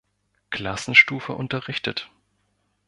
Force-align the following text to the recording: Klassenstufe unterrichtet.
Klassenstufe 0.49 1.31
unterrichtet. 1.33 2.09